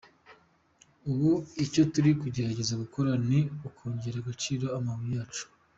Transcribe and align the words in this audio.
Ubu 1.09 1.31
icyo 1.63 1.81
turi 1.93 2.11
kugerageza 2.21 2.73
gukora 2.83 3.11
ni 3.27 3.39
ukongerera 3.67 4.17
agaciro 4.23 4.65
amabuye 4.77 5.13
yacu. 5.19 5.45